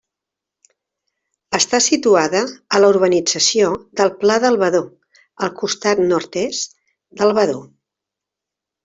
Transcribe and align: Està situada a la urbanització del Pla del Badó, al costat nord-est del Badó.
Està 1.57 1.79
situada 1.87 2.41
a 2.77 2.81
la 2.83 2.89
urbanització 2.93 3.67
del 4.01 4.13
Pla 4.23 4.39
del 4.47 4.57
Badó, 4.65 4.81
al 5.49 5.53
costat 5.61 6.03
nord-est 6.13 6.75
del 7.21 7.37
Badó. 7.41 7.59